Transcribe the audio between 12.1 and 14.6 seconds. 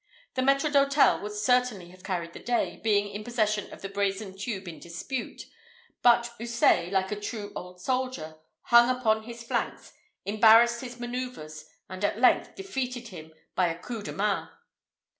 length defeated him by a coup de main.